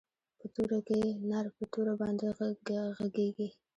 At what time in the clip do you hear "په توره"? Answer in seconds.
0.39-0.79, 1.55-1.93